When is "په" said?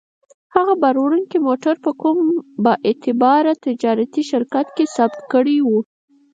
1.85-1.91